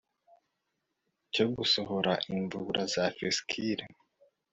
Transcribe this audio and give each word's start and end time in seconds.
cyo 1.33 1.45
gusohora 1.55 2.11
imvubura 2.31 2.83
ya 2.93 3.05
vesicule 3.17 3.83